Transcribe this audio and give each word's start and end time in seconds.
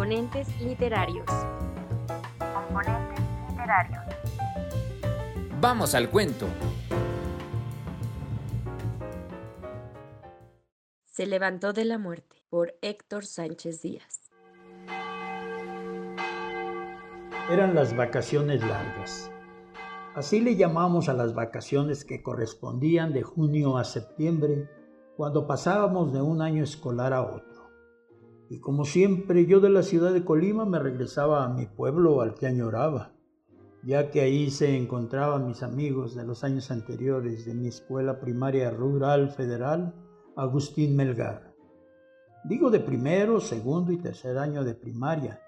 Componentes 0.00 0.58
literarios. 0.62 1.26
Componentes 2.38 3.20
literarios. 3.50 4.02
Vamos 5.60 5.94
al 5.94 6.08
cuento. 6.08 6.46
Se 11.04 11.26
levantó 11.26 11.74
de 11.74 11.84
la 11.84 11.98
muerte 11.98 12.42
por 12.48 12.72
Héctor 12.80 13.26
Sánchez 13.26 13.82
Díaz. 13.82 14.30
Eran 17.50 17.74
las 17.74 17.94
vacaciones 17.94 18.62
largas. 18.62 19.30
Así 20.14 20.40
le 20.40 20.56
llamamos 20.56 21.10
a 21.10 21.12
las 21.12 21.34
vacaciones 21.34 22.06
que 22.06 22.22
correspondían 22.22 23.12
de 23.12 23.22
junio 23.22 23.76
a 23.76 23.84
septiembre, 23.84 24.66
cuando 25.18 25.46
pasábamos 25.46 26.10
de 26.14 26.22
un 26.22 26.40
año 26.40 26.64
escolar 26.64 27.12
a 27.12 27.20
otro. 27.20 27.49
Y 28.50 28.58
como 28.58 28.84
siempre, 28.84 29.46
yo 29.46 29.60
de 29.60 29.70
la 29.70 29.84
ciudad 29.84 30.12
de 30.12 30.24
Colima 30.24 30.64
me 30.64 30.80
regresaba 30.80 31.44
a 31.44 31.48
mi 31.48 31.66
pueblo 31.66 32.20
al 32.20 32.34
que 32.34 32.48
añoraba, 32.48 33.12
ya 33.84 34.10
que 34.10 34.22
ahí 34.22 34.50
se 34.50 34.76
encontraban 34.76 35.46
mis 35.46 35.62
amigos 35.62 36.16
de 36.16 36.26
los 36.26 36.42
años 36.42 36.72
anteriores 36.72 37.46
de 37.46 37.54
mi 37.54 37.68
escuela 37.68 38.18
primaria 38.18 38.72
rural 38.72 39.30
federal, 39.30 39.94
Agustín 40.34 40.96
Melgar. 40.96 41.54
Digo 42.42 42.70
de 42.70 42.80
primero, 42.80 43.38
segundo 43.38 43.92
y 43.92 43.98
tercer 43.98 44.36
año 44.36 44.64
de 44.64 44.74
primaria, 44.74 45.40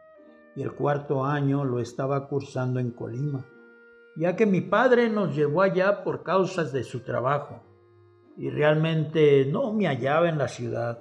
y 0.54 0.62
el 0.62 0.72
cuarto 0.72 1.24
año 1.24 1.64
lo 1.64 1.80
estaba 1.80 2.28
cursando 2.28 2.78
en 2.78 2.92
Colima, 2.92 3.44
ya 4.14 4.36
que 4.36 4.46
mi 4.46 4.60
padre 4.60 5.10
nos 5.10 5.34
llevó 5.34 5.62
allá 5.62 6.04
por 6.04 6.22
causas 6.22 6.72
de 6.72 6.84
su 6.84 7.00
trabajo, 7.00 7.64
y 8.36 8.48
realmente 8.48 9.44
no 9.46 9.72
me 9.72 9.88
hallaba 9.88 10.28
en 10.28 10.38
la 10.38 10.46
ciudad 10.46 11.00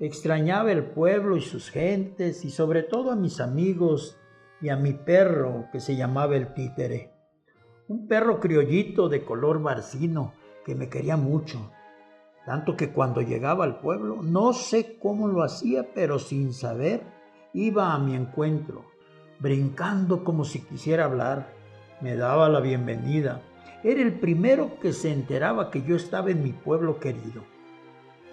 Extrañaba 0.00 0.72
el 0.72 0.82
pueblo 0.82 1.36
y 1.36 1.42
sus 1.42 1.68
gentes 1.68 2.46
y 2.46 2.50
sobre 2.50 2.82
todo 2.82 3.10
a 3.10 3.16
mis 3.16 3.38
amigos 3.38 4.18
y 4.62 4.70
a 4.70 4.76
mi 4.76 4.94
perro 4.94 5.66
que 5.70 5.78
se 5.78 5.94
llamaba 5.94 6.36
el 6.36 6.54
títere. 6.54 7.12
Un 7.86 8.08
perro 8.08 8.40
criollito 8.40 9.10
de 9.10 9.26
color 9.26 9.60
barcino 9.60 10.32
que 10.64 10.74
me 10.74 10.88
quería 10.88 11.18
mucho. 11.18 11.70
Tanto 12.46 12.78
que 12.78 12.92
cuando 12.92 13.20
llegaba 13.20 13.64
al 13.64 13.80
pueblo, 13.80 14.22
no 14.22 14.54
sé 14.54 14.98
cómo 14.98 15.28
lo 15.28 15.42
hacía, 15.42 15.92
pero 15.94 16.18
sin 16.18 16.54
saber, 16.54 17.02
iba 17.52 17.92
a 17.92 17.98
mi 17.98 18.14
encuentro, 18.14 18.86
brincando 19.38 20.24
como 20.24 20.46
si 20.46 20.60
quisiera 20.60 21.04
hablar. 21.04 21.52
Me 22.00 22.16
daba 22.16 22.48
la 22.48 22.60
bienvenida. 22.60 23.42
Era 23.84 24.00
el 24.00 24.18
primero 24.18 24.80
que 24.80 24.94
se 24.94 25.12
enteraba 25.12 25.70
que 25.70 25.82
yo 25.82 25.94
estaba 25.94 26.30
en 26.30 26.42
mi 26.42 26.52
pueblo 26.52 26.98
querido. 27.00 27.44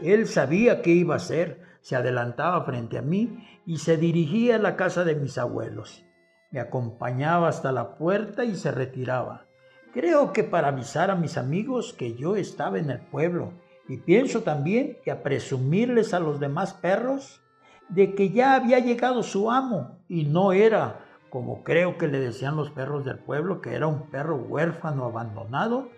Él 0.01 0.27
sabía 0.27 0.81
qué 0.81 0.91
iba 0.91 1.15
a 1.15 1.17
hacer, 1.17 1.61
se 1.81 1.95
adelantaba 1.95 2.63
frente 2.65 2.97
a 2.97 3.01
mí 3.01 3.47
y 3.65 3.77
se 3.77 3.97
dirigía 3.97 4.55
a 4.55 4.59
la 4.59 4.75
casa 4.75 5.03
de 5.03 5.15
mis 5.15 5.37
abuelos. 5.37 6.03
Me 6.51 6.59
acompañaba 6.59 7.47
hasta 7.47 7.71
la 7.71 7.97
puerta 7.97 8.45
y 8.45 8.55
se 8.55 8.71
retiraba. 8.71 9.45
Creo 9.93 10.33
que 10.33 10.43
para 10.43 10.69
avisar 10.69 11.09
a 11.09 11.15
mis 11.15 11.37
amigos 11.37 11.93
que 11.93 12.13
yo 12.13 12.35
estaba 12.35 12.77
en 12.77 12.91
el 12.91 12.99
pueblo 12.99 13.53
y 13.87 13.97
pienso 13.97 14.43
también 14.43 14.97
que 15.03 15.11
a 15.11 15.23
presumirles 15.23 16.13
a 16.13 16.19
los 16.19 16.39
demás 16.39 16.73
perros 16.73 17.41
de 17.89 18.13
que 18.15 18.29
ya 18.29 18.55
había 18.55 18.79
llegado 18.79 19.23
su 19.23 19.49
amo 19.49 19.99
y 20.07 20.25
no 20.25 20.51
era, 20.51 20.99
como 21.29 21.63
creo 21.63 21.97
que 21.97 22.07
le 22.07 22.19
decían 22.19 22.55
los 22.55 22.69
perros 22.69 23.05
del 23.05 23.19
pueblo, 23.19 23.61
que 23.61 23.73
era 23.73 23.87
un 23.87 24.09
perro 24.09 24.35
huérfano 24.35 25.05
abandonado, 25.05 25.89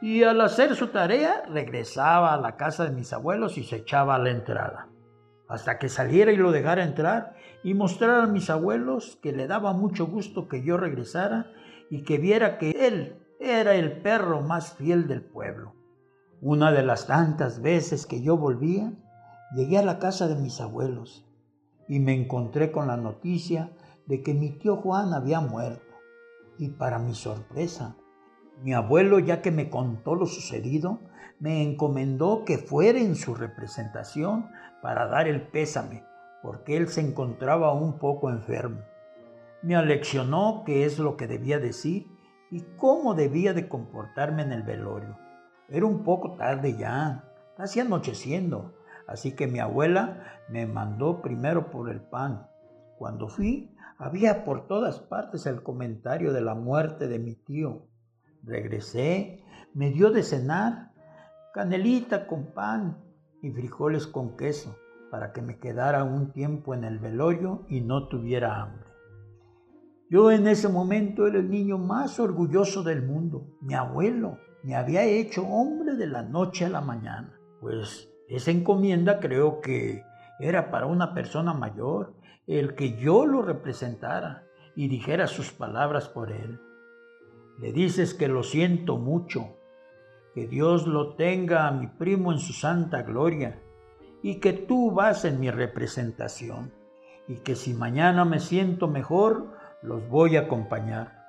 y 0.00 0.22
al 0.22 0.40
hacer 0.40 0.76
su 0.76 0.88
tarea 0.88 1.42
regresaba 1.48 2.34
a 2.34 2.40
la 2.40 2.56
casa 2.56 2.84
de 2.84 2.94
mis 2.94 3.12
abuelos 3.12 3.58
y 3.58 3.64
se 3.64 3.76
echaba 3.76 4.14
a 4.14 4.18
la 4.18 4.30
entrada, 4.30 4.88
hasta 5.48 5.78
que 5.78 5.88
saliera 5.88 6.32
y 6.32 6.36
lo 6.36 6.52
dejara 6.52 6.84
entrar 6.84 7.34
y 7.64 7.74
mostrara 7.74 8.24
a 8.24 8.28
mis 8.28 8.50
abuelos 8.50 9.18
que 9.22 9.32
le 9.32 9.46
daba 9.46 9.72
mucho 9.72 10.06
gusto 10.06 10.48
que 10.48 10.62
yo 10.62 10.76
regresara 10.76 11.50
y 11.90 12.04
que 12.04 12.18
viera 12.18 12.58
que 12.58 12.86
él 12.86 13.16
era 13.40 13.74
el 13.74 14.00
perro 14.00 14.40
más 14.40 14.74
fiel 14.74 15.08
del 15.08 15.22
pueblo. 15.22 15.74
Una 16.40 16.70
de 16.70 16.84
las 16.84 17.06
tantas 17.06 17.60
veces 17.60 18.06
que 18.06 18.22
yo 18.22 18.36
volvía, 18.36 18.92
llegué 19.56 19.78
a 19.78 19.82
la 19.82 19.98
casa 19.98 20.28
de 20.28 20.36
mis 20.36 20.60
abuelos 20.60 21.26
y 21.88 21.98
me 21.98 22.14
encontré 22.14 22.70
con 22.70 22.86
la 22.86 22.96
noticia 22.96 23.72
de 24.06 24.22
que 24.22 24.34
mi 24.34 24.50
tío 24.50 24.76
Juan 24.76 25.12
había 25.12 25.40
muerto. 25.40 25.82
Y 26.58 26.70
para 26.70 26.98
mi 26.98 27.14
sorpresa, 27.14 27.96
mi 28.62 28.72
abuelo, 28.74 29.18
ya 29.18 29.40
que 29.42 29.50
me 29.50 29.70
contó 29.70 30.14
lo 30.14 30.26
sucedido, 30.26 31.00
me 31.40 31.62
encomendó 31.62 32.44
que 32.44 32.58
fuera 32.58 32.98
en 32.98 33.14
su 33.14 33.34
representación 33.34 34.50
para 34.82 35.06
dar 35.06 35.28
el 35.28 35.42
pésame, 35.42 36.04
porque 36.42 36.76
él 36.76 36.88
se 36.88 37.00
encontraba 37.00 37.72
un 37.72 37.98
poco 37.98 38.30
enfermo. 38.30 38.80
Me 39.62 39.76
aleccionó 39.76 40.62
qué 40.64 40.84
es 40.84 40.98
lo 40.98 41.16
que 41.16 41.26
debía 41.26 41.58
decir 41.58 42.06
y 42.50 42.62
cómo 42.76 43.14
debía 43.14 43.54
de 43.54 43.68
comportarme 43.68 44.42
en 44.42 44.52
el 44.52 44.62
velorio. 44.62 45.16
Era 45.68 45.86
un 45.86 46.02
poco 46.02 46.36
tarde 46.36 46.76
ya, 46.76 47.24
casi 47.56 47.80
anocheciendo, 47.80 48.74
así 49.06 49.32
que 49.32 49.46
mi 49.46 49.58
abuela 49.58 50.40
me 50.48 50.66
mandó 50.66 51.20
primero 51.22 51.70
por 51.70 51.90
el 51.90 52.00
pan. 52.00 52.48
Cuando 52.96 53.28
fui, 53.28 53.74
había 53.98 54.44
por 54.44 54.66
todas 54.66 55.00
partes 55.00 55.46
el 55.46 55.62
comentario 55.62 56.32
de 56.32 56.40
la 56.40 56.54
muerte 56.54 57.08
de 57.08 57.18
mi 57.18 57.34
tío. 57.34 57.86
Regresé, 58.42 59.44
me 59.74 59.90
dio 59.90 60.10
de 60.10 60.22
cenar 60.22 60.92
canelita 61.54 62.26
con 62.26 62.52
pan 62.52 62.98
y 63.42 63.50
frijoles 63.50 64.06
con 64.06 64.36
queso 64.36 64.76
para 65.10 65.32
que 65.32 65.42
me 65.42 65.58
quedara 65.58 66.04
un 66.04 66.32
tiempo 66.32 66.74
en 66.74 66.84
el 66.84 66.98
velorio 66.98 67.64
y 67.68 67.80
no 67.80 68.08
tuviera 68.08 68.62
hambre. 68.62 68.88
Yo 70.10 70.30
en 70.30 70.46
ese 70.46 70.68
momento 70.68 71.26
era 71.26 71.38
el 71.38 71.50
niño 71.50 71.76
más 71.76 72.18
orgulloso 72.18 72.82
del 72.82 73.02
mundo. 73.02 73.46
Mi 73.60 73.74
abuelo 73.74 74.38
me 74.62 74.74
había 74.74 75.04
hecho 75.04 75.46
hombre 75.46 75.96
de 75.96 76.06
la 76.06 76.22
noche 76.22 76.64
a 76.64 76.70
la 76.70 76.80
mañana. 76.80 77.34
Pues 77.60 78.08
esa 78.28 78.50
encomienda 78.50 79.20
creo 79.20 79.60
que 79.60 80.02
era 80.40 80.70
para 80.70 80.86
una 80.86 81.12
persona 81.14 81.52
mayor, 81.52 82.14
el 82.46 82.74
que 82.74 82.96
yo 82.96 83.26
lo 83.26 83.42
representara 83.42 84.44
y 84.76 84.88
dijera 84.88 85.26
sus 85.26 85.52
palabras 85.52 86.08
por 86.08 86.32
él. 86.32 86.60
Le 87.58 87.72
dices 87.72 88.14
que 88.14 88.28
lo 88.28 88.44
siento 88.44 88.98
mucho, 88.98 89.56
que 90.34 90.46
Dios 90.46 90.86
lo 90.86 91.14
tenga 91.14 91.66
a 91.66 91.72
mi 91.72 91.88
primo 91.88 92.32
en 92.32 92.38
su 92.38 92.52
santa 92.52 93.02
gloria 93.02 93.60
y 94.22 94.36
que 94.36 94.52
tú 94.52 94.92
vas 94.92 95.24
en 95.24 95.40
mi 95.40 95.50
representación 95.50 96.72
y 97.26 97.36
que 97.38 97.56
si 97.56 97.74
mañana 97.74 98.24
me 98.24 98.38
siento 98.38 98.86
mejor, 98.86 99.48
los 99.82 100.08
voy 100.08 100.36
a 100.36 100.42
acompañar. 100.42 101.24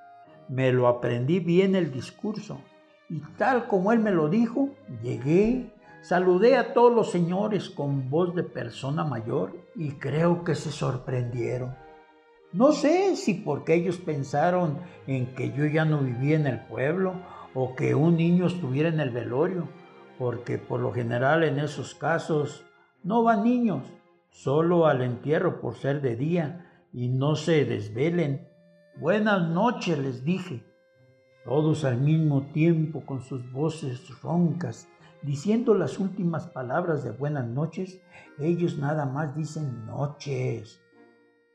Me 0.48 0.72
lo 0.72 0.88
aprendí 0.88 1.40
bien 1.40 1.76
el 1.76 1.92
discurso 1.92 2.62
y 3.10 3.22
tal 3.38 3.68
como 3.68 3.92
él 3.92 4.00
me 4.00 4.12
lo 4.12 4.30
dijo, 4.30 4.70
llegué, 5.02 5.74
saludé 6.02 6.58
a 6.58 6.74
todos 6.74 6.94
los 6.94 7.12
señores 7.12 7.72
con 7.72 8.12
voz 8.12 8.36
de 8.36 8.44
persona 8.44 9.04
mayor 9.04 9.56
y 9.76 9.94
creo 9.94 10.44
que 10.44 10.54
se 10.54 10.72
sorprendieron. 10.72 11.76
No 12.52 12.72
sé 12.72 13.16
si 13.16 13.36
porque 13.36 13.76
ellos 13.76 13.98
pensaron 13.98 14.80
en 15.06 15.36
que 15.36 15.52
yo 15.52 15.68
ya 15.68 15.86
no 15.86 16.00
vivía 16.00 16.36
en 16.36 16.48
el 16.48 16.66
pueblo 16.66 17.14
o 17.54 17.76
que 17.76 17.94
un 17.94 18.18
niño 18.18 18.48
estuviera 18.48 18.90
en 18.90 19.00
el 19.00 19.12
velorio, 19.12 19.70
porque 20.18 20.58
por 20.58 20.80
lo 20.80 20.92
general 20.92 21.44
en 21.44 21.60
esos 21.60 21.94
casos 21.94 22.66
no 23.04 23.22
van 23.22 23.44
niños, 23.44 23.84
solo 24.32 24.88
al 24.88 25.04
entierro 25.04 25.62
por 25.62 25.76
ser 25.76 26.02
de 26.02 26.16
día 26.16 26.88
y 26.92 27.10
no 27.10 27.36
se 27.36 27.66
desvelen. 27.66 28.48
Buenas 29.00 29.48
noches 29.48 30.00
les 30.00 30.26
dije, 30.26 30.64
todos 31.46 31.86
al 31.86 32.02
mismo 32.02 32.48
tiempo 32.48 33.06
con 33.06 33.22
sus 33.22 33.52
voces 33.52 34.10
roncas, 34.24 34.88
diciendo 35.22 35.76
las 35.76 36.00
últimas 36.00 36.48
palabras 36.48 37.04
de 37.04 37.12
buenas 37.12 37.46
noches, 37.46 38.02
ellos 38.40 38.80
nada 38.80 39.06
más 39.06 39.36
dicen 39.36 39.86
noches 39.86 40.82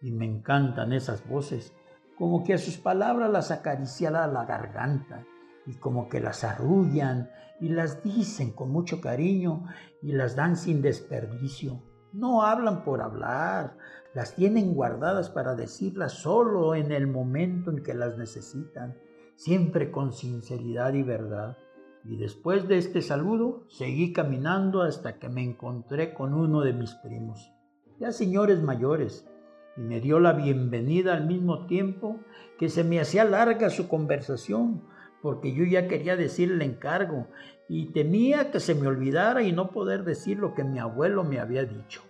y 0.04 0.12
me 0.12 0.26
encantan 0.26 0.92
esas 0.92 1.26
voces, 1.26 1.72
como 2.18 2.44
que 2.44 2.52
a 2.52 2.58
sus 2.58 2.76
palabras 2.76 3.30
las 3.30 3.50
acariciara 3.50 4.26
la 4.26 4.44
garganta 4.44 5.24
y 5.66 5.76
como 5.76 6.10
que 6.10 6.20
las 6.20 6.44
arrullan 6.44 7.30
y 7.58 7.70
las 7.70 8.02
dicen 8.02 8.52
con 8.52 8.70
mucho 8.70 9.00
cariño 9.00 9.64
y 10.02 10.12
las 10.12 10.36
dan 10.36 10.56
sin 10.56 10.82
desperdicio. 10.82 11.82
No 12.12 12.42
hablan 12.42 12.84
por 12.84 13.00
hablar, 13.00 13.78
las 14.12 14.34
tienen 14.34 14.74
guardadas 14.74 15.30
para 15.30 15.54
decirlas 15.54 16.12
solo 16.12 16.74
en 16.74 16.92
el 16.92 17.06
momento 17.06 17.70
en 17.70 17.82
que 17.82 17.94
las 17.94 18.18
necesitan, 18.18 18.98
siempre 19.36 19.90
con 19.90 20.12
sinceridad 20.12 20.92
y 20.92 21.02
verdad. 21.02 21.56
Y 22.04 22.18
después 22.18 22.68
de 22.68 22.76
este 22.76 23.00
saludo, 23.00 23.64
seguí 23.68 24.12
caminando 24.12 24.82
hasta 24.82 25.18
que 25.18 25.30
me 25.30 25.42
encontré 25.42 26.12
con 26.12 26.34
uno 26.34 26.60
de 26.60 26.74
mis 26.74 26.94
primos, 26.96 27.50
ya 27.98 28.12
señores 28.12 28.60
mayores, 28.62 29.26
y 29.76 29.80
me 29.80 30.00
dio 30.00 30.20
la 30.20 30.32
bienvenida 30.32 31.14
al 31.14 31.26
mismo 31.26 31.66
tiempo 31.66 32.20
que 32.58 32.68
se 32.68 32.84
me 32.84 33.00
hacía 33.00 33.24
larga 33.24 33.70
su 33.70 33.88
conversación, 33.88 34.82
porque 35.22 35.54
yo 35.54 35.64
ya 35.64 35.88
quería 35.88 36.16
decir 36.16 36.52
el 36.52 36.62
encargo 36.62 37.28
y 37.68 37.92
temía 37.92 38.50
que 38.50 38.60
se 38.60 38.74
me 38.74 38.86
olvidara 38.86 39.42
y 39.42 39.52
no 39.52 39.70
poder 39.70 40.04
decir 40.04 40.38
lo 40.38 40.54
que 40.54 40.64
mi 40.64 40.78
abuelo 40.78 41.24
me 41.24 41.40
había 41.40 41.64
dicho. 41.64 42.02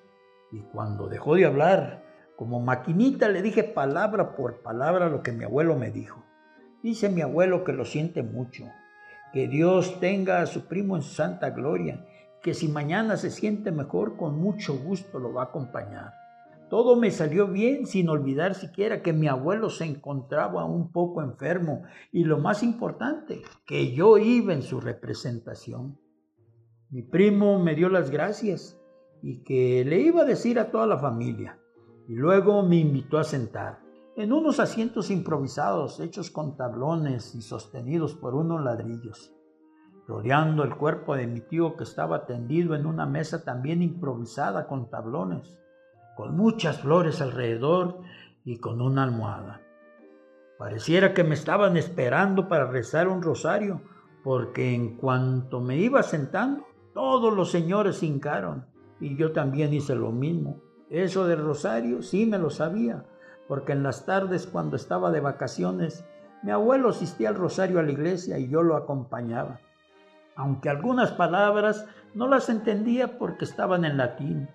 Y 0.53 0.61
cuando 0.73 1.09
dejó 1.09 1.37
de 1.37 1.47
hablar, 1.47 2.05
Como 2.37 2.59
maquinita 2.59 3.29
le 3.29 3.43
dije 3.43 3.63
palabra 3.63 4.35
por 4.35 4.61
palabra 4.61 5.09
lo 5.09 5.23
que 5.23 5.31
mi 5.31 5.45
abuelo 5.45 5.77
me 5.77 5.93
dijo. 5.93 6.25
Dice 6.83 7.09
mi 7.09 7.23
abuelo 7.23 7.63
que 7.63 7.73
lo 7.73 7.85
siente 7.85 8.25
mucho, 8.25 8.65
que 9.33 9.47
Dios 9.47 10.01
tenga 10.01 10.41
a 10.41 10.47
su 10.47 10.67
primo 10.67 10.97
en 10.97 11.03
santa 11.03 11.51
gloria, 11.51 12.05
que 12.43 12.53
si 12.53 12.67
mañana 12.67 13.17
se 13.17 13.31
siente 13.31 13.71
mejor, 13.71 14.17
con 14.17 14.37
mucho 14.37 14.77
gusto 14.77 15.21
lo 15.21 15.33
va 15.33 15.43
a 15.43 15.47
acompañar. 15.47 16.24
Todo 16.71 16.97
me 16.97 17.11
salió 17.11 17.47
bien 17.47 17.87
sin 17.87 18.09
olvidar 18.09 18.55
siquiera 18.55 19.03
que 19.03 19.13
mi 19.13 19.29
abuelo 19.29 19.71
se 19.71 19.85
encontraba 19.85 20.65
un 20.65 20.91
poco 20.91 21.23
enfermo. 21.23 21.83
Y 22.11 22.25
lo 22.25 22.39
más 22.39 22.63
importante, 22.63 23.43
que 23.67 23.93
yo 23.93 24.19
iba 24.19 24.53
en 24.53 24.63
su 24.63 24.81
representación. 24.81 25.99
Mi 26.91 27.03
primo 27.03 27.59
me 27.59 27.75
dio 27.75 27.89
las 27.89 28.11
gracias 28.11 28.81
y 29.23 29.43
que 29.43 29.85
le 29.85 30.01
iba 30.01 30.23
a 30.23 30.27
decir 30.27 30.59
a 30.59 30.71
toda 30.71 30.87
la 30.87 30.99
familia. 30.99 31.59
Y 32.09 32.15
luego 32.15 32.63
me 32.63 32.77
invitó 32.77 33.19
a 33.19 33.25
sentar 33.25 33.85
en 34.17 34.33
unos 34.33 34.61
asientos 34.61 35.11
improvisados 35.11 35.99
hechos 35.99 36.31
con 36.31 36.57
tablones 36.57 37.35
y 37.35 37.43
sostenidos 37.43 38.15
por 38.15 38.35
unos 38.35 38.63
ladrillos, 38.63 39.35
rodeando 40.07 40.63
el 40.63 40.77
cuerpo 40.77 41.17
de 41.17 41.27
mi 41.27 41.41
tío 41.41 41.77
que 41.77 41.83
estaba 41.83 42.27
tendido 42.27 42.77
en 42.77 42.87
una 42.87 43.07
mesa 43.07 43.45
también 43.45 43.83
improvisada 43.83 44.69
con 44.69 44.89
tablones, 44.89 45.59
con 46.17 46.37
muchas 46.37 46.81
flores 46.81 47.21
alrededor 47.21 48.01
y 48.45 48.59
con 48.59 48.81
una 48.81 49.03
almohada. 49.03 49.61
Pareciera 50.59 51.15
que 51.15 51.25
me 51.25 51.35
estaban 51.35 51.77
esperando 51.77 52.49
para 52.49 52.67
rezar 52.67 53.09
un 53.09 53.23
rosario, 53.23 53.83
porque 54.23 54.75
en 54.75 54.97
cuanto 54.97 55.61
me 55.61 55.77
iba 55.77 56.03
sentando, 56.03 56.67
todos 56.95 57.35
los 57.35 57.51
señores 57.51 58.03
hincaron 58.03 58.67
y 59.01 59.17
yo 59.17 59.33
también 59.33 59.75
hice 59.75 59.95
lo 59.95 60.13
mismo. 60.13 60.61
Eso 60.91 61.27
del 61.27 61.45
rosario 61.45 62.03
sí 62.03 62.25
me 62.25 62.39
lo 62.39 62.51
sabía, 62.51 63.05
porque 63.49 63.73
en 63.73 63.83
las 63.83 64.07
tardes 64.07 64.47
cuando 64.47 64.77
estaba 64.77 65.11
de 65.11 65.21
vacaciones, 65.21 66.05
mi 66.43 66.53
abuelo 66.53 66.91
asistía 66.91 67.31
al 67.31 67.35
rosario 67.35 67.81
a 67.81 67.83
la 67.83 67.91
iglesia 67.91 68.39
y 68.39 68.49
yo 68.49 68.63
lo 68.63 68.77
acompañaba. 68.77 69.61
Aunque 70.37 70.69
algunas 70.69 71.13
palabras 71.13 71.87
no 72.15 72.29
las 72.29 72.49
entendía 72.49 73.19
porque 73.19 73.45
estaban 73.45 73.85
en 73.85 73.97
latín, 73.97 74.49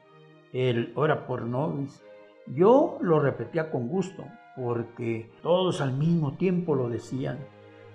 el 0.53 0.91
ora 0.95 1.27
por 1.27 1.43
nobis, 1.43 2.03
yo 2.47 2.97
lo 3.01 3.19
repetía 3.19 3.69
con 3.71 3.87
gusto 3.87 4.25
porque 4.55 5.31
todos 5.41 5.81
al 5.81 5.93
mismo 5.93 6.35
tiempo 6.37 6.75
lo 6.75 6.89
decían. 6.89 7.37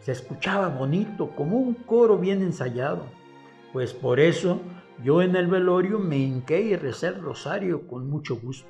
Se 0.01 0.13
escuchaba 0.13 0.69
bonito, 0.69 1.31
como 1.31 1.57
un 1.57 1.75
coro 1.75 2.19
bien 2.19 2.43
ensayado. 2.43 3.07
Pues 3.73 3.93
por 3.93 4.21
eso 4.21 4.61
yo 5.03 5.23
en 5.23 5.35
el 5.35 5.49
velorio 5.49 5.99
me 5.99 6.19
hinqué 6.19 6.61
y 6.61 6.77
recé 6.77 7.09
el 7.09 7.21
rosario 7.21 7.87
con 7.89 8.09
mucho 8.09 8.37
gusto. 8.37 8.69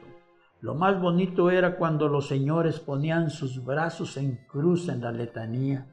Lo 0.61 0.75
más 0.75 0.99
bonito 0.99 1.51
era 1.51 1.77
cuando 1.77 2.09
los 2.09 2.27
señores 2.27 2.81
ponían 2.81 3.29
sus 3.29 3.63
brazos 3.63 4.17
en 4.17 4.39
cruz 4.49 4.89
en 4.89 5.03
la 5.03 5.13
letanía. 5.13 5.87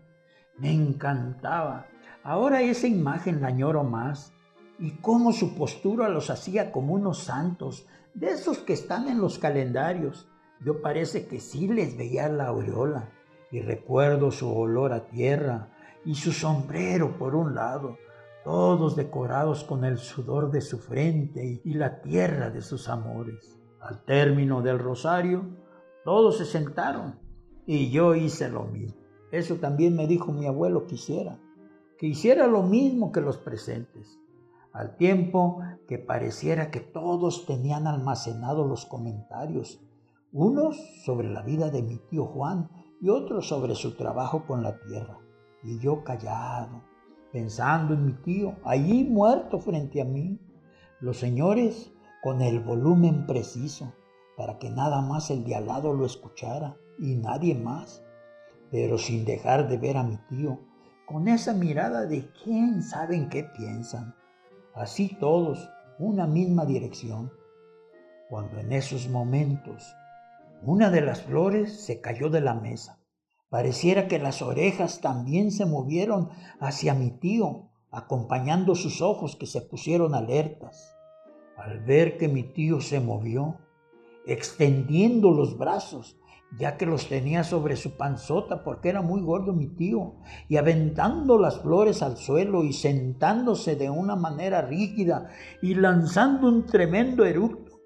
Me 0.58 0.72
encantaba. 0.72 1.88
Ahora 2.24 2.62
esa 2.62 2.88
imagen 2.88 3.42
la 3.42 3.52
más. 3.84 4.34
Y 4.81 4.98
cómo 4.98 5.31
su 5.31 5.56
postura 5.56 6.10
los 6.10 6.30
hacía 6.30 6.74
como 6.74 6.95
unos 6.95 7.19
santos, 7.19 7.88
de 8.13 8.31
esos 8.31 8.57
que 8.57 8.74
están 8.74 9.07
en 9.07 9.22
los 9.22 9.39
calendarios. 9.39 10.28
Yo 10.60 10.81
parece 10.81 11.28
que 11.28 11.39
sí 11.39 11.68
les 11.68 11.95
veía 11.95 12.28
la 12.28 12.48
aureola. 12.48 13.10
Y 13.51 13.62
recuerdo 13.62 14.31
su 14.31 14.51
olor 14.51 14.92
a 14.92 15.07
tierra 15.07 15.69
y 16.04 16.16
su 16.16 16.31
sombrero 16.31 17.18
por 17.18 17.36
un 17.36 17.54
lado, 17.56 17.98
todos 18.44 18.95
decorados 18.95 19.63
con 19.63 19.86
el 19.86 19.98
sudor 19.98 20.51
de 20.51 20.62
su 20.62 20.80
frente 20.80 21.62
y 21.63 21.74
la 21.75 22.01
tierra 22.01 22.50
de 22.50 22.62
sus 22.62 22.89
amores. 22.89 23.57
Al 23.80 24.04
término 24.04 24.62
del 24.62 24.80
rosario, 24.80 25.44
todos 26.04 26.38
se 26.38 26.45
sentaron 26.45 27.19
y 27.66 27.92
yo 27.92 28.16
hice 28.16 28.50
lo 28.50 28.63
mismo. 28.66 29.00
Eso 29.31 29.56
también 29.56 29.95
me 29.95 30.07
dijo 30.07 30.31
mi 30.31 30.45
abuelo 30.45 30.88
que 30.88 30.95
hiciera, 30.95 31.39
que 31.98 32.07
hiciera 32.07 32.48
lo 32.48 32.63
mismo 32.63 33.12
que 33.12 33.22
los 33.22 33.38
presentes, 33.38 34.19
al 34.73 34.95
tiempo 34.95 35.59
que 35.88 35.97
pareciera 35.97 36.71
que 36.71 36.79
todos 36.79 37.45
tenían 37.45 37.88
almacenados 37.88 38.68
los 38.68 38.85
comentarios, 38.85 39.81
unos 40.31 40.77
sobre 41.03 41.29
la 41.29 41.41
vida 41.41 41.69
de 41.69 41.81
mi 41.81 41.97
tío 41.97 42.25
Juan 42.25 42.69
y 43.01 43.09
otros 43.09 43.47
sobre 43.47 43.75
su 43.75 43.95
trabajo 43.95 44.45
con 44.45 44.63
la 44.63 44.79
tierra, 44.79 45.18
y 45.63 45.79
yo 45.79 46.03
callado, 46.03 46.81
pensando 47.31 47.94
en 47.94 48.06
mi 48.06 48.13
tío, 48.13 48.56
allí 48.63 49.03
muerto 49.03 49.59
frente 49.59 50.01
a 50.01 50.06
mí. 50.06 50.39
Los 51.00 51.18
señores 51.18 51.91
con 52.21 52.41
el 52.41 52.59
volumen 52.59 53.25
preciso 53.25 53.94
para 54.38 54.57
que 54.57 54.69
nada 54.69 55.01
más 55.01 55.29
el 55.29 55.44
de 55.44 55.56
al 55.56 55.68
lado 55.68 55.94
lo 55.94 56.06
escuchara 56.06 56.77
y 57.00 57.15
nadie 57.15 57.56
más, 57.56 58.03
pero 58.69 58.97
sin 58.97 59.25
dejar 59.25 59.68
de 59.68 59.77
ver 59.77 59.97
a 59.97 60.03
mi 60.03 60.18
tío, 60.29 60.59
con 61.06 61.27
esa 61.27 61.53
mirada 61.53 62.06
de 62.06 62.31
quién 62.44 62.81
saben 62.81 63.29
qué 63.29 63.44
piensan. 63.44 64.15
Así 64.73 65.18
todos, 65.19 65.69
una 66.00 66.27
misma 66.27 66.65
dirección. 66.65 67.31
Cuando 68.29 68.57
en 68.59 68.71
esos 68.71 69.09
momentos 69.09 69.83
una 70.63 70.91
de 70.91 71.01
las 71.01 71.23
flores 71.23 71.81
se 71.81 72.01
cayó 72.01 72.29
de 72.29 72.39
la 72.39 72.53
mesa. 72.53 73.00
Pareciera 73.50 74.07
que 74.07 74.19
las 74.19 74.41
orejas 74.41 75.01
también 75.01 75.51
se 75.51 75.65
movieron 75.65 76.29
hacia 76.59 76.94
mi 76.94 77.09
tío, 77.09 77.69
acompañando 77.89 78.75
sus 78.75 79.01
ojos 79.01 79.35
que 79.35 79.47
se 79.47 79.62
pusieron 79.62 80.13
alertas. 80.13 80.95
Al 81.57 81.79
ver 81.83 82.18
que 82.18 82.27
mi 82.27 82.44
tío 82.44 82.79
se 82.79 83.00
movió, 83.00 83.57
extendiendo 84.25 85.31
los 85.31 85.57
brazos, 85.57 86.15
ya 86.57 86.77
que 86.77 86.86
los 86.86 87.07
tenía 87.07 87.44
sobre 87.44 87.75
su 87.75 87.98
panzota 87.98 88.63
porque 88.63 88.89
era 88.89 89.01
muy 89.01 89.21
gordo 89.21 89.53
mi 89.53 89.68
tío, 89.68 90.15
y 90.50 90.57
aventando 90.57 91.38
las 91.38 91.59
flores 91.62 92.01
al 92.01 92.18
suelo 92.18 92.63
y 92.63 92.74
sentándose 92.74 93.75
de 93.75 93.89
una 93.89 94.15
manera 94.15 94.62
rígida 94.62 95.30
y 95.62 95.75
lanzando 95.75 96.48
un 96.48 96.65
tremendo 96.65 97.25
eructo, 97.25 97.80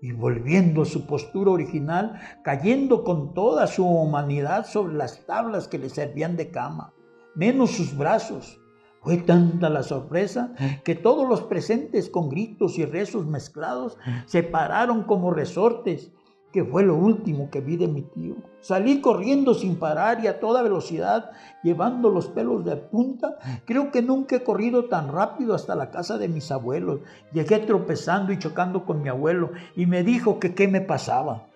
y 0.00 0.12
volviendo 0.12 0.82
a 0.82 0.86
su 0.86 1.06
postura 1.06 1.50
original, 1.50 2.20
cayendo 2.44 3.02
con 3.02 3.34
toda 3.34 3.66
su 3.66 3.84
humanidad 3.84 4.64
sobre 4.64 4.94
las 4.94 5.26
tablas 5.26 5.66
que 5.66 5.78
le 5.78 5.88
servían 5.88 6.36
de 6.36 6.50
cama, 6.50 6.94
menos 7.34 7.72
sus 7.72 7.96
brazos, 7.96 8.60
fue 9.00 9.16
tanta 9.18 9.70
la 9.70 9.82
sorpresa 9.82 10.52
que 10.84 10.94
todos 10.94 11.28
los 11.28 11.42
presentes 11.42 12.10
con 12.10 12.28
gritos 12.28 12.78
y 12.78 12.84
rezos 12.84 13.26
mezclados 13.26 13.96
se 14.26 14.42
pararon 14.42 15.04
como 15.04 15.30
resortes, 15.30 16.12
que 16.52 16.64
fue 16.64 16.82
lo 16.82 16.96
último 16.96 17.50
que 17.50 17.60
vi 17.60 17.76
de 17.76 17.88
mi 17.88 18.02
tío. 18.02 18.36
Salí 18.60 19.00
corriendo 19.00 19.54
sin 19.54 19.76
parar 19.76 20.24
y 20.24 20.26
a 20.26 20.40
toda 20.40 20.62
velocidad, 20.62 21.30
llevando 21.62 22.10
los 22.10 22.28
pelos 22.28 22.64
de 22.64 22.76
punta. 22.76 23.38
Creo 23.64 23.90
que 23.90 24.02
nunca 24.02 24.36
he 24.36 24.42
corrido 24.42 24.86
tan 24.86 25.12
rápido 25.12 25.54
hasta 25.54 25.74
la 25.74 25.90
casa 25.90 26.18
de 26.18 26.28
mis 26.28 26.50
abuelos. 26.50 27.00
Llegué 27.32 27.58
tropezando 27.58 28.32
y 28.32 28.38
chocando 28.38 28.84
con 28.84 29.02
mi 29.02 29.08
abuelo 29.08 29.50
y 29.76 29.86
me 29.86 30.02
dijo 30.02 30.38
que 30.38 30.54
qué 30.54 30.68
me 30.68 30.80
pasaba. 30.80 31.46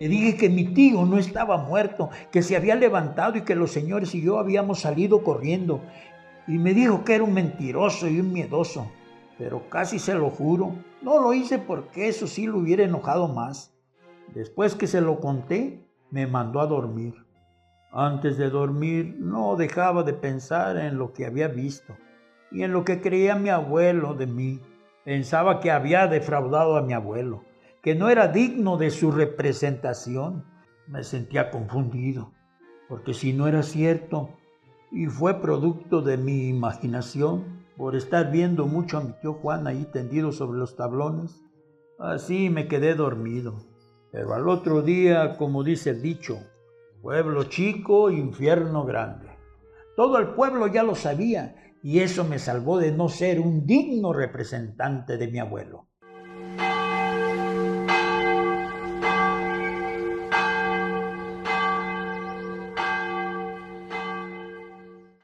Le 0.00 0.08
dije 0.08 0.36
que 0.36 0.48
mi 0.48 0.74
tío 0.74 1.04
no 1.04 1.16
estaba 1.16 1.58
muerto, 1.58 2.10
que 2.32 2.42
se 2.42 2.56
había 2.56 2.74
levantado 2.74 3.38
y 3.38 3.42
que 3.42 3.54
los 3.54 3.70
señores 3.70 4.14
y 4.16 4.22
yo 4.22 4.40
habíamos 4.40 4.80
salido 4.80 5.22
corriendo 5.22 5.80
y 6.48 6.58
me 6.58 6.74
dijo 6.74 7.04
que 7.04 7.14
era 7.14 7.24
un 7.24 7.32
mentiroso 7.32 8.08
y 8.08 8.18
un 8.18 8.32
miedoso, 8.32 8.90
pero 9.38 9.68
casi 9.68 9.98
se 9.98 10.14
lo 10.14 10.30
juro, 10.30 10.74
no 11.02 11.20
lo 11.20 11.32
hice 11.32 11.58
porque 11.58 12.08
eso 12.08 12.26
sí 12.26 12.46
lo 12.46 12.58
hubiera 12.58 12.82
enojado 12.82 13.28
más. 13.28 13.71
Después 14.34 14.74
que 14.74 14.86
se 14.86 15.00
lo 15.00 15.20
conté, 15.20 15.86
me 16.10 16.26
mandó 16.26 16.60
a 16.60 16.66
dormir. 16.66 17.14
Antes 17.92 18.38
de 18.38 18.48
dormir 18.48 19.16
no 19.18 19.56
dejaba 19.56 20.02
de 20.02 20.14
pensar 20.14 20.78
en 20.78 20.96
lo 20.96 21.12
que 21.12 21.26
había 21.26 21.48
visto 21.48 21.94
y 22.50 22.62
en 22.62 22.72
lo 22.72 22.84
que 22.84 23.02
creía 23.02 23.34
mi 23.36 23.50
abuelo 23.50 24.14
de 24.14 24.26
mí. 24.26 24.60
Pensaba 25.04 25.60
que 25.60 25.70
había 25.70 26.06
defraudado 26.06 26.76
a 26.76 26.82
mi 26.82 26.94
abuelo, 26.94 27.44
que 27.82 27.94
no 27.94 28.08
era 28.08 28.28
digno 28.28 28.78
de 28.78 28.90
su 28.90 29.10
representación. 29.10 30.44
Me 30.86 31.02
sentía 31.02 31.50
confundido, 31.50 32.32
porque 32.88 33.12
si 33.12 33.32
no 33.32 33.48
era 33.48 33.62
cierto, 33.62 34.30
y 34.90 35.06
fue 35.06 35.40
producto 35.40 36.00
de 36.02 36.16
mi 36.16 36.48
imaginación 36.48 37.64
por 37.76 37.96
estar 37.96 38.30
viendo 38.30 38.66
mucho 38.66 38.98
a 38.98 39.00
mi 39.02 39.12
tío 39.20 39.34
Juan 39.34 39.66
ahí 39.66 39.86
tendido 39.92 40.32
sobre 40.32 40.58
los 40.58 40.76
tablones. 40.76 41.42
Así 41.98 42.48
me 42.48 42.68
quedé 42.68 42.94
dormido. 42.94 43.71
Pero 44.12 44.34
al 44.34 44.46
otro 44.46 44.82
día, 44.82 45.38
como 45.38 45.64
dice 45.64 45.90
el 45.90 46.02
dicho, 46.02 46.38
pueblo 47.00 47.44
chico, 47.44 48.10
infierno 48.10 48.84
grande. 48.84 49.28
Todo 49.96 50.18
el 50.18 50.34
pueblo 50.34 50.66
ya 50.66 50.82
lo 50.82 50.94
sabía 50.94 51.56
y 51.82 52.00
eso 52.00 52.22
me 52.24 52.38
salvó 52.38 52.78
de 52.78 52.92
no 52.92 53.08
ser 53.08 53.40
un 53.40 53.66
digno 53.66 54.12
representante 54.12 55.16
de 55.16 55.28
mi 55.28 55.38
abuelo. 55.38 55.88